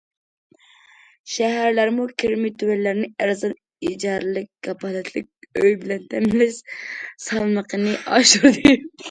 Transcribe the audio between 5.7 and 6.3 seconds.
بىلەن